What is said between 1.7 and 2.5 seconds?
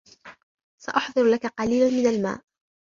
من الماء.